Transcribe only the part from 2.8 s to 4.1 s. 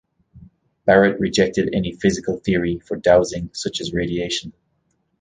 dowsing such as